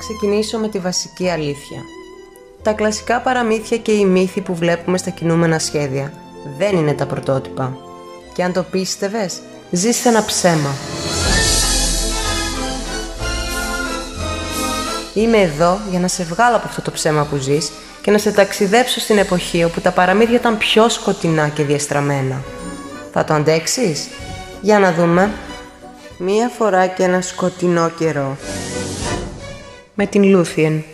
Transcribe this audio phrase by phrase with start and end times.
[0.00, 1.82] ξεκινήσω με τη βασική αλήθεια.
[2.62, 6.12] Τα κλασικά παραμύθια και οι μύθοι που βλέπουμε στα κινούμενα σχέδια
[6.58, 7.76] δεν είναι τα πρωτότυπα.
[8.34, 9.40] Και αν το πίστευες,
[9.70, 10.74] ζεις σε ένα ψέμα.
[15.14, 17.70] Είμαι εδώ για να σε βγάλω από αυτό το ψέμα που ζεις
[18.02, 22.42] και να σε ταξιδέψω στην εποχή όπου τα παραμύθια ήταν πιο σκοτεινά και διαστραμμένα.
[23.12, 24.08] Θα το αντέξεις;
[24.60, 25.30] Για να δούμε.
[26.18, 28.36] Μία φορά και ένα σκοτεινό καιρό.
[30.02, 30.84] Με την Λούθιεν.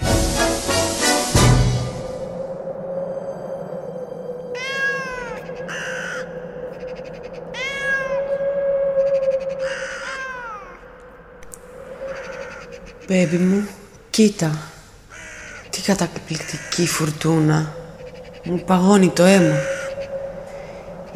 [13.06, 13.69] Μπέμπι μου,
[14.11, 14.59] κοίτα.
[15.70, 17.75] Τι καταπληκτική φουρτούνα.
[18.45, 19.56] Μου παγώνει το αίμα.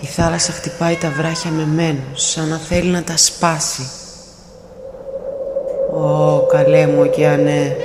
[0.01, 4.00] Η θάλασσα χτυπάει τα βράχια με μένους, σαν να θέλει να τα σπάσει.
[5.95, 7.77] Ω, καλέ μου ωκεανέ,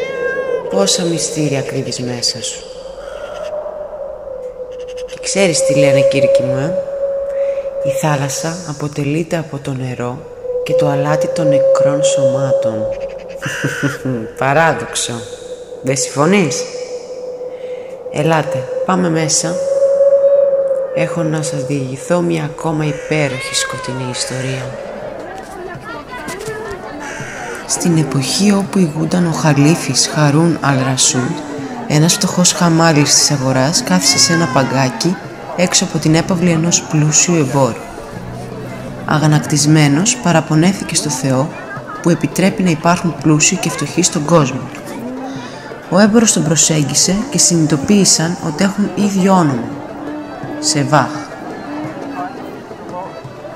[0.69, 2.63] πόσα μυστήρια κρύβεις μέσα σου.
[5.07, 6.73] Και ξέρεις τι λένε κύρκι μου, ε;
[7.83, 10.17] Η θάλασσα αποτελείται από το νερό
[10.63, 12.87] και το αλάτι των νεκρών σωμάτων.
[14.39, 15.13] Παράδοξο.
[15.81, 16.63] Δεν συμφωνείς;
[18.11, 19.55] Ελάτε, πάμε μέσα.
[20.95, 24.84] Έχω να σας διηγηθώ μια ακόμα υπέροχη σκοτεινή ιστορία.
[27.67, 31.31] Στην εποχή όπου ηγούνταν ο Χαλίφης Χαρούν Αλρασούντ,
[31.87, 35.15] ένας φτωχός χαμάλης της αγοράς κάθισε σε ένα παγκάκι
[35.55, 37.81] έξω από την έπαυλη ενός πλούσιου εμπόρου.
[39.05, 41.49] Αγανακτισμένος παραπονέθηκε στο Θεό
[42.01, 44.61] που επιτρέπει να υπάρχουν πλούσιοι και φτωχοί στον κόσμο.
[45.89, 49.67] Ο έμπορος τον προσέγγισε και συνειδητοποίησαν ότι έχουν ίδιο όνομα.
[50.59, 51.09] Σεβάχ.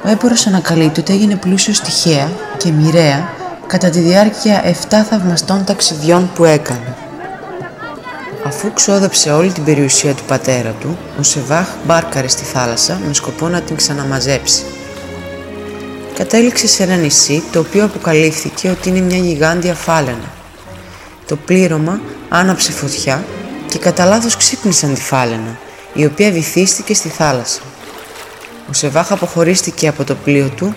[0.06, 3.30] Ο έμπορος ανακαλύπτει ότι έγινε πλούσιος τυχαία και μοιραία
[3.70, 6.95] κατά τη διάρκεια 7 θαυμαστών ταξιδιών που έκανε.
[8.45, 13.48] Αφού ξόδεψε όλη την περιουσία του πατέρα του, ο Σεβάχ μπάρκαρε στη θάλασσα με σκοπό
[13.48, 14.64] να την ξαναμαζέψει.
[16.16, 20.32] Κατέληξε σε ένα νησί το οποίο αποκαλύφθηκε ότι είναι μια γιγάντια φάλαινα.
[21.27, 21.99] Το πλήρωμα
[22.30, 23.26] άναψε φωτιά
[23.67, 25.58] και κατά λάθος ξύπνησαν τη φάλαινα,
[25.94, 27.61] η οποία βυθίστηκε στη θάλασσα.
[28.70, 30.76] Ο Σεβάχ αποχωρίστηκε από το πλοίο του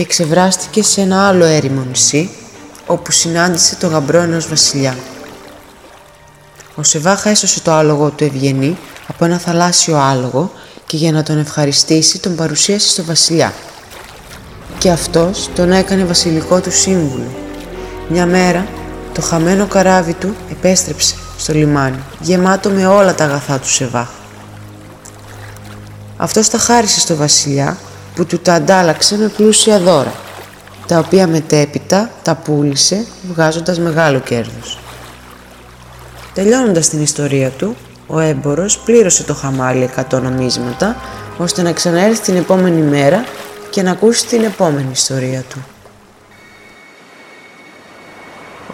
[0.00, 2.30] και ξεβράστηκε σε ένα άλλο έρημο νησί,
[2.86, 4.96] όπου συνάντησε το γαμπρό ενός βασιλιά.
[6.74, 10.52] Ο Σεβάχα έσωσε το άλογο του Ευγενή από ένα θαλάσσιο άλογο
[10.86, 13.52] και για να τον ευχαριστήσει τον παρουσίασε στο βασιλιά.
[14.78, 17.30] Και αυτός τον έκανε βασιλικό του σύμβουλο.
[18.08, 18.66] Μια μέρα
[19.14, 24.08] το χαμένο καράβι του επέστρεψε στο λιμάνι, γεμάτο με όλα τα αγαθά του Σεβάχ.
[26.16, 27.76] Αυτός τα χάρισε στο βασιλιά
[28.20, 30.12] που του τα αντάλλαξε με πλούσια δώρα,
[30.86, 34.78] τα οποία μετέπειτα τα πούλησε βγάζοντας μεγάλο κέρδος.
[36.34, 37.76] Τελειώνοντας την ιστορία του,
[38.06, 40.96] ο έμπορος πλήρωσε το χαμάλι 100 νομίσματα,
[41.38, 43.24] ώστε να ξαναέρθει την επόμενη μέρα
[43.70, 45.64] και να ακούσει την επόμενη ιστορία του.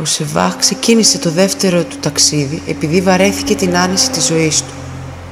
[0.00, 4.72] Ο Σεβάχ ξεκίνησε το δεύτερο του ταξίδι επειδή βαρέθηκε την άνεση της ζωής του.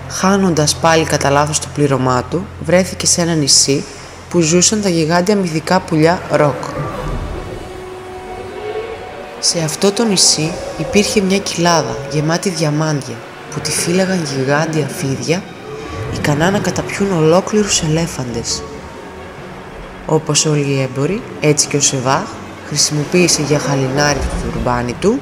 [0.08, 3.84] Χάνοντας πάλι κατά λάθος το πλήρωμά του, βρέθηκε σε ένα νησί
[4.34, 6.62] που ζούσαν τα γιγάντια μυθικά πουλιά Ροκ.
[9.39, 13.15] Σε αυτό το νησί υπήρχε μια κοιλάδα γεμάτη διαμάντια
[13.50, 15.43] που τη φύλαγαν γιγάντια φίδια
[16.15, 18.62] ικανά να καταπιούν ολόκληρους ελέφαντες.
[20.06, 22.27] Όπως όλοι οι έμποροι, έτσι και ο Σεβάχ
[22.66, 25.21] χρησιμοποίησε για χαλινάρι το τουρμπάνι του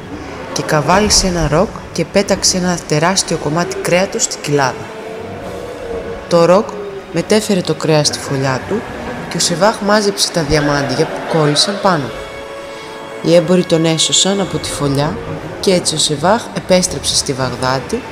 [0.53, 4.87] και καβάλισε ένα ροκ και πέταξε ένα τεράστιο κομμάτι κρέατος στη κοιλάδα.
[6.29, 6.69] Το ροκ
[7.13, 8.83] μετέφερε το κρέας στη φωλιά του
[9.33, 12.11] και ο Σεβάχ μάζεψε τα διαμάντια που κόλλησαν πάνω.
[13.25, 15.19] Οι έμποροι τον έσωσαν από τη φωλιά
[15.61, 18.03] και έτσι ο Σεβάχ επέστρεψε στη Βαγδάτη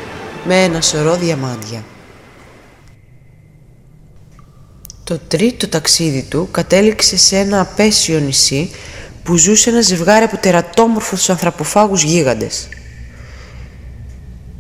[0.45, 1.85] με ένα σωρό διαμάντια.
[5.05, 8.71] Το τρίτο ταξίδι του κατέληξε σε ένα απέσιο νησί
[9.23, 12.69] που ζούσε ένα ζευγάρι από τερατόμορφους ανθρωποφάγους γίγαντες.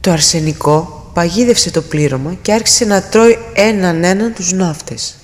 [0.00, 5.19] Το αρσενικό παγίδευσε το πλήρωμα και άρχισε να τρώει έναν έναν τους ναύτες.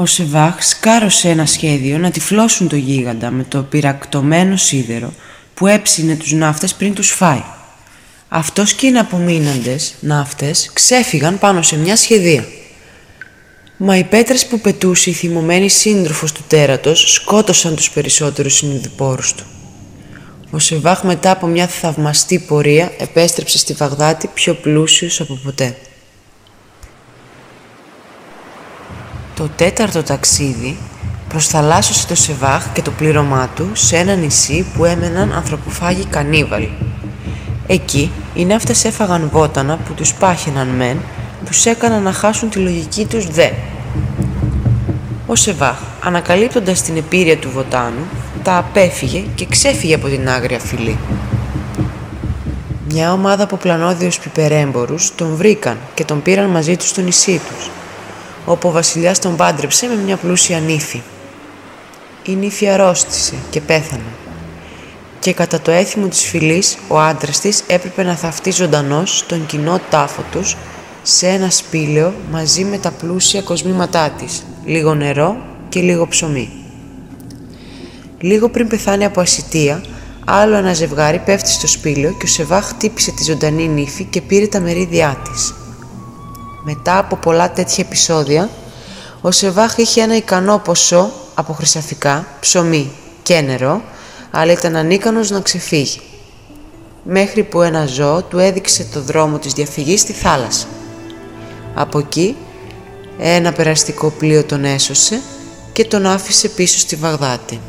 [0.00, 5.12] Ο Σεβάχ σκάρωσε ένα σχέδιο να τυφλώσουν το γίγαντα με το πυρακτωμένο σίδερο
[5.54, 7.42] που έψινε τους ναύτες πριν τους φάει.
[8.28, 12.44] Αυτός και οι απομείναντες ναύτες ξέφυγαν πάνω σε μια σχεδία.
[13.76, 19.44] Μα οι πέτρες που πετούσε η θυμωμένη σύντροφος του τέρατος σκότωσαν τους περισσότερους συνειδηπόρους του.
[20.50, 25.76] Ο Σεβάχ μετά από μια θαυμαστή πορεία επέστρεψε στη Βαγδάτη πιο πλούσιος από ποτέ.
[29.40, 30.76] Το τέταρτο ταξίδι
[31.28, 36.72] Προσθαλάσσωσε το Σεβάχ και το πλήρωμά του σε ένα νησί που έμεναν ανθρωποφάγοι κανίβαλοι.
[37.66, 40.96] Εκεί οι ναύτες έφαγαν βότανα που τους πάχαιναν μεν,
[41.46, 43.50] τους έκαναν να χάσουν τη λογική τους δε.
[45.26, 48.06] Ο Σεβάχ, ανακαλύπτοντας την επίρρεια του βοτάνου,
[48.42, 50.98] τα απέφυγε και ξέφυγε από την άγρια φυλή.
[52.88, 57.70] Μια ομάδα από πλανόδιους πιπερέμπορους τον βρήκαν και τον πήραν μαζί τους στο νησί τους,
[58.44, 61.02] όπου ο βασιλιάς τον πάντρεψε με μια πλούσια νύφη.
[62.24, 64.02] Η νύφη αρρώστησε και πέθανε
[65.20, 69.80] και κατά το έθιμο της φυλής ο άντρας της έπρεπε να θαυτεί ζωντανός στον κοινό
[69.90, 70.56] τάφο τους
[71.02, 75.36] σε ένα σπήλαιο μαζί με τα πλούσια κοσμήματά της, λίγο νερό
[75.68, 76.50] και λίγο ψωμί.
[78.20, 79.82] Λίγο πριν πεθάνει από ασυτεία,
[80.24, 84.46] άλλο ένα ζευγάρι πέφτει στο σπήλαιο και ο Σεβάχ χτύπησε τη ζωντανή νύφη και πήρε
[84.46, 85.54] τα μερίδια της.
[86.62, 88.48] Μετά από πολλά τέτοια επεισόδια,
[89.20, 92.90] ο Σεβάχ είχε ένα ικανό ποσό από χρυσαφικά, ψωμί
[93.22, 93.82] και νερό,
[94.30, 96.00] αλλά ήταν ανίκανος να ξεφύγει.
[97.02, 100.66] Μέχρι που ένα ζώο του έδειξε το δρόμο της διαφυγής στη θάλασσα.
[101.74, 102.36] Από εκεί
[103.18, 105.20] ένα περαστικό πλοίο τον έσωσε
[105.72, 107.60] και τον άφησε πίσω στη Βαγδάτη.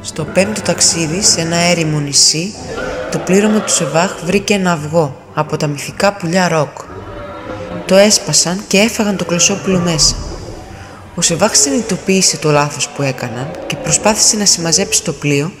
[0.00, 2.54] Στο πέμπτο ταξίδι σε ένα έρημο νησί,
[3.14, 6.78] το πλήρωμα του Σεβάχ βρήκε ένα αυγό από τα μυθικά πουλιά ροκ.
[7.86, 10.14] Το έσπασαν και έφαγαν το κλωσόπουλο μέσα.
[11.14, 15.52] Ο Σεβάχ συνειδητοποίησε το λάθος που έκαναν και προσπάθησε να συμμαζέψει το πλοίο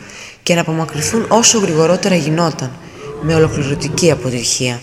[0.42, 2.70] και να απομακρυνθούν όσο γρηγορότερα γινόταν,
[3.22, 4.80] με ολοκληρωτική αποτυχία.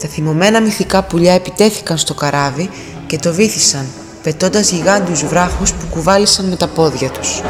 [0.00, 2.70] Τα θυμωμένα μυθικά πουλιά επιτέθηκαν στο καράβι
[3.06, 3.86] και το βήθησαν,
[4.22, 7.40] πετώντας γιγάντιους βράχους που κουβάλισαν με τα πόδια τους.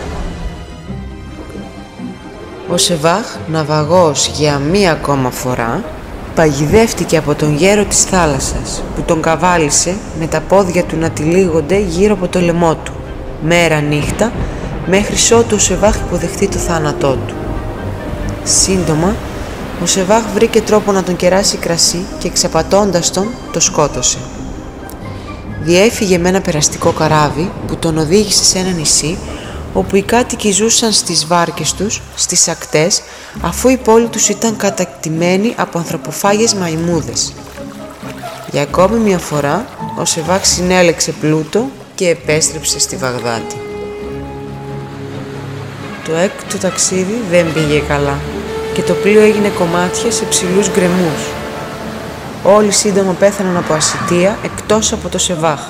[2.70, 5.84] Ο Σεβάχ, ναυαγός για μία ακόμα φορά,
[6.34, 11.78] παγιδεύτηκε από τον γέρο της θάλασσας που τον καβάλισε με τα πόδια του να τυλίγονται
[11.78, 12.92] γύρω από το λαιμό του,
[13.42, 14.32] μέρα νύχτα,
[14.86, 17.34] μέχρι ότου ο Σεβάχ υποδεχτεί το θάνατό του.
[18.44, 19.14] Σύντομα,
[19.82, 24.18] ο Σεβάχ βρήκε τρόπο να τον κεράσει κρασί και εξαπατώντας τον, το σκότωσε.
[25.62, 29.18] Διέφυγε με ένα περαστικό καράβι που τον οδήγησε σε ένα νησί
[29.78, 33.02] όπου οι κάτοικοι ζούσαν στις βάρκες τους, στις ακτές,
[33.40, 37.32] αφού η πόλη τους ήταν κατακτημένη από ανθρωποφάγες μαϊμούδες.
[38.50, 39.66] Για ακόμη μια φορά,
[39.98, 43.56] ο Σεβάκ συνέλεξε πλούτο και επέστρεψε στη Βαγδάτη.
[46.04, 48.19] Το έκτο ταξίδι δεν πήγε καλά
[48.75, 51.22] και το πλοίο έγινε κομμάτια σε ψηλούς γκρεμούς.
[52.44, 55.60] Όλοι σύντομα πέθαναν από ασυτεία εκτός από το Σεβάχ,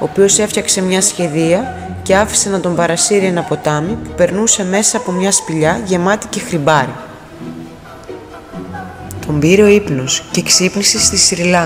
[0.00, 4.96] ο οποίος έφτιαξε μια σχεδία και άφησε να τον παρασύρει ένα ποτάμι που περνούσε μέσα
[4.96, 6.94] από μια σπηλιά γεμάτη και χρυμπάρι.
[9.26, 11.56] Τον πήρε ο ύπνος και ξύπνησε στη Σρι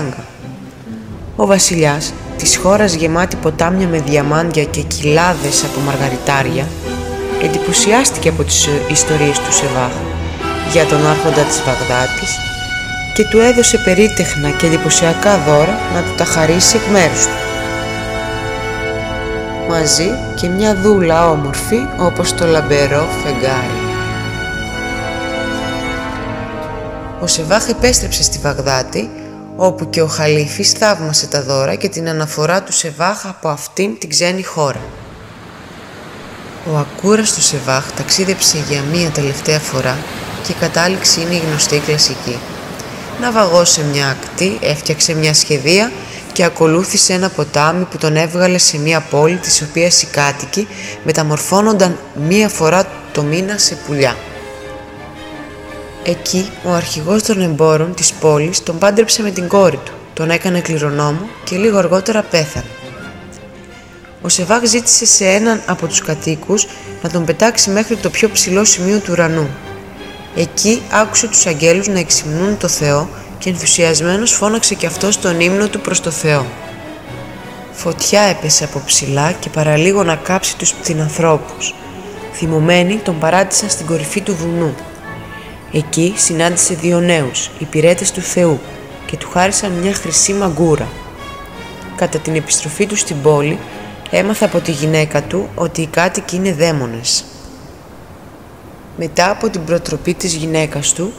[1.35, 6.67] Ο βασιλιάς, της χώρας γεμάτη ποτάμια με διαμάντια και κοιλάδες από μαργαριτάρια,
[7.43, 9.91] εντυπωσιάστηκε από τις ιστορίες του Σεβάχ
[10.71, 12.37] για τον άρχοντα της Βαγδάτης
[13.13, 17.46] και του έδωσε περίτεχνα και εντυπωσιακά δώρα να του τα χαρίσει εκ μέρους του
[19.69, 23.87] μαζί και μια δούλα όμορφη όπως το λαμπερό φεγγάρι.
[27.21, 29.09] Ο Σεβάχ επέστρεψε στη Βαγδάτη
[29.55, 34.09] όπου και ο Χαλίφης θαύμασε τα δώρα και την αναφορά του Σεβάχ από αυτήν την
[34.09, 34.81] ξένη χώρα.
[36.73, 39.97] Ο ακούραστος Σεβάχ ταξίδεψε για μία τελευταία φορά
[40.43, 42.39] και η κατάληξη είναι η γνωστή κλασική.
[43.21, 45.91] Ναυαγώσε μια ακτή, έφτιαξε μια σχεδία
[46.37, 50.67] και ακολούθησε ένα ποτάμι που τον έβγαλε σε μια πόλη της οποίας οι κάτοικοι
[51.03, 54.15] μεταμορφώνονταν μία φορά το μήνα σε πουλιά.
[56.03, 60.59] Εκεί ο αρχηγός των εμπόρων της πόλης τον πάντρεψε με την κόρη του, τον έκανε
[60.59, 62.65] κληρονόμο και λίγο αργότερα πέθανε.
[64.21, 66.67] Ο Σεβάκ ζήτησε σε έναν από τους κατοίκους
[67.01, 69.49] να τον πετάξει μέχρι το πιο ψηλό σημείο του ουρανού.
[70.35, 75.67] Εκεί άκουσε τους αγγέλους να εξυμνούν το Θεό και ενθουσιασμένος φώναξε και αυτός τον ύμνο
[75.67, 76.45] του προς το Θεό.
[77.71, 81.73] Φωτιά έπεσε από ψηλά και παραλίγο να κάψει τους πτυνανθρώπους.
[82.33, 84.75] Θυμωμένοι τον παράτησαν στην κορυφή του βουνού.
[85.71, 88.59] Εκεί συνάντησε δύο νέους, υπηρέτες του Θεού,
[89.05, 90.87] και του χάρισαν μια χρυσή μαγκούρα.
[91.95, 93.59] Κατά την επιστροφή του στην πόλη,
[94.09, 97.25] έμαθε από τη γυναίκα του ότι οι κάτοικοι είναι δαίμονες.
[98.97, 101.13] Μετά από την προτροπή της γυναίκας του,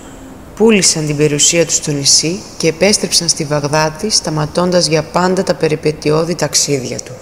[0.58, 6.34] πούλησαν την περιουσία τους στο νησί και επέστρεψαν στη Βαγδάτη σταματώντας για πάντα τα περιπετειώδη
[6.34, 7.12] ταξίδια του.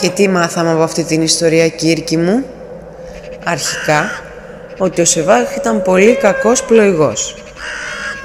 [0.00, 2.44] Και τι μάθαμε από αυτή την ιστορία Κύρκη μου;
[3.44, 4.10] Αρχικά,
[4.78, 7.36] ότι ο Σεβάχ ήταν πολύ κακός πλοηγός.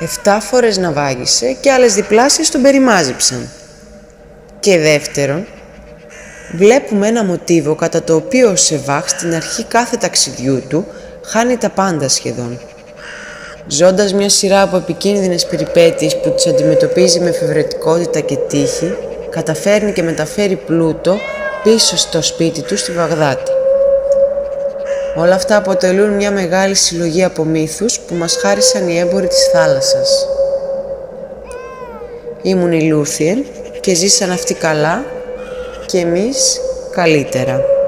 [0.01, 3.49] Εφτά φορές ναυάγησε και άλλες διπλάσιες τον περιμάζεψαν.
[4.59, 5.45] Και δεύτερον,
[6.55, 10.85] βλέπουμε ένα μοτίβο κατά το οποίο ο Σεβάχ στην αρχή κάθε ταξιδιού του
[11.25, 12.59] χάνει τα πάντα σχεδόν.
[13.67, 18.93] Ζώντας μια σειρά από επικίνδυνες περιπέτειες που τις αντιμετωπίζει με φευρετικότητα και τύχη,
[19.29, 21.17] καταφέρνει και μεταφέρει πλούτο
[21.63, 23.51] πίσω στο σπίτι του στη Βαγδάτη.
[25.15, 30.27] Όλα αυτά αποτελούν μια μεγάλη συλλογή από μύθους που μας χάρισαν οι έμποροι της θάλασσας.
[32.41, 33.45] Ήμουν η Λούθιεν
[33.79, 35.05] και ζήσαν αυτοί καλά
[35.85, 36.61] και εμείς
[36.91, 37.78] καλύτερα.